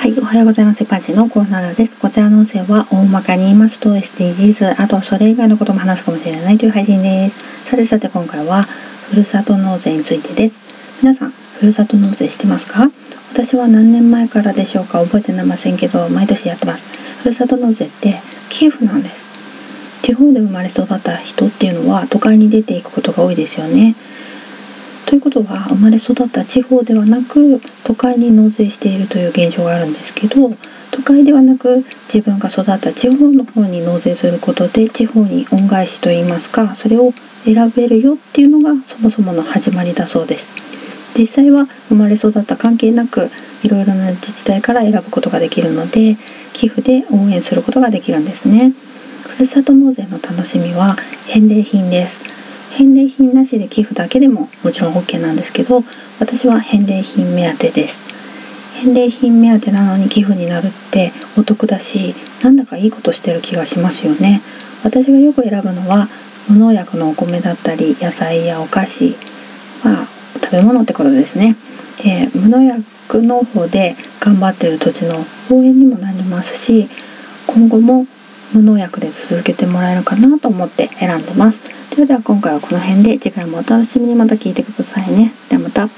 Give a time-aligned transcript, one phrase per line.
[0.00, 0.82] はい、おはようございます。
[0.86, 2.00] パチのコーナーです。
[2.00, 7.68] こちらの音声は大まかに言いますと SDGs、あとそれ以外のことも話すかもしれないという配信です。
[7.68, 11.02] さてさて今回はふるさと納税についてです。
[11.02, 12.90] 皆さん、ふるさと納税してますか？
[13.34, 15.04] 私は何年前からでしょうか？
[15.04, 17.22] 覚えてなませんけど、毎年やってます。
[17.22, 20.00] ふるさと納税って寄付なんです。
[20.00, 23.94] 地方で生まれ育った人っていうのは都会に出ていくことが多いですよね。
[25.10, 30.50] ということは生まれ育った地方ではなく都会に納税しているという現象があるんですけど
[30.92, 37.12] 都会ではなく自分が育った地方の方に納税することで地方に恩返しといいますかそれを
[37.44, 40.46] 選べるよっていうのがそもそもの始まりだそうです。
[41.18, 43.30] 実際は生まれ育った関係なく
[43.64, 46.16] いろいろな自治体から選ぶことができるので
[46.52, 48.72] 寄付で応援することができるんですね。
[49.26, 50.94] ふるさと納税の楽しみは
[51.26, 52.29] 返礼品です。
[52.76, 55.82] 返礼品なしで寄付だけでももちろん OK なんですけど
[56.18, 58.10] 私は返礼品目当てです。
[58.82, 64.40] 返礼品目当てなのに寄付になるってお得だしなんだかいいことしてる気がしますよね。
[64.82, 66.08] 私がよく選ぶのは
[66.48, 69.14] 無農薬のお米だったり野菜やお菓子
[69.84, 70.06] まあ
[70.42, 71.56] 食べ物ってことですね、
[72.04, 75.16] えー、無農薬の方で頑張ってる土地の
[75.50, 76.88] 応援にもなりますし
[77.46, 78.06] 今後も
[78.54, 81.79] 無農薬で続けてもらえるかなと思って選んでます。
[81.90, 85.32] それでは今回はこの辺で次回もお楽しみにまた聞いてくださいね。
[85.48, 85.88] ではまた。